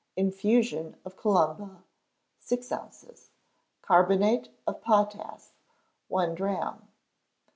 Infusion 0.15 0.97
of 1.05 1.15
calumba, 1.15 1.83
six 2.39 2.71
ounces; 2.71 3.29
carbonate 3.83 4.49
of 4.65 4.81
potass, 4.81 5.51
one 6.07 6.33
drachm. 6.33 6.87